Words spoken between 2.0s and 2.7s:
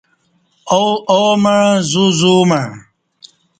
زومع